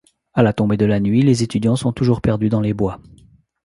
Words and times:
À 0.33 0.41
la 0.41 0.51
tombée 0.51 0.77
de 0.77 0.87
la 0.87 0.99
nuit, 0.99 1.21
les 1.21 1.43
étudiants 1.43 1.75
sont 1.75 1.93
toujours 1.93 2.21
perdus 2.21 2.49
dans 2.49 2.59
les 2.59 2.73
bois. 2.73 2.99